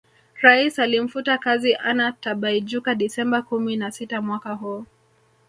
[0.41, 4.85] Rais alimfuta kazi Anna Tibaijuka Desemba kumi na sita mwaka huu